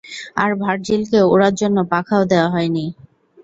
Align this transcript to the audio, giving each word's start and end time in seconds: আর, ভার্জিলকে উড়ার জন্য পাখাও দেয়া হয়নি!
আর, 0.35 0.51
ভার্জিলকে 0.61 1.19
উড়ার 1.33 1.53
জন্য 1.61 1.77
পাখাও 1.91 2.23
দেয়া 2.31 2.47
হয়নি! 2.53 2.85